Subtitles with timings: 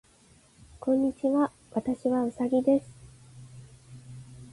[0.79, 1.51] こんにちは。
[1.73, 2.87] 私はうさぎです。